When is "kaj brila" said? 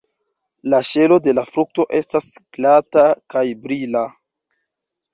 3.37-4.07